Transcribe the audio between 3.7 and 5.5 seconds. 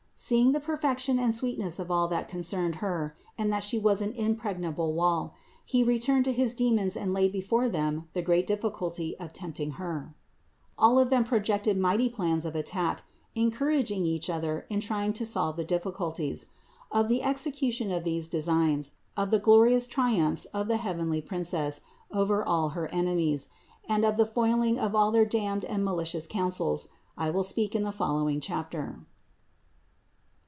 was like an impregnable wall,